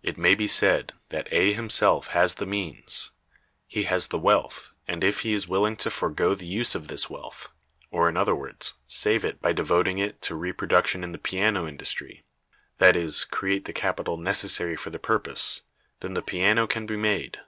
[0.00, 3.10] It may be said that A himself has the means.
[3.66, 7.10] He has the wealth, and if he is willing to forego the use of this
[7.10, 7.48] wealth,
[7.90, 12.94] or, in other words, save it by devoting it to reproduction in the piano industry—that
[12.94, 17.38] is, create the capital necessary for the purpose—then the piano can be made.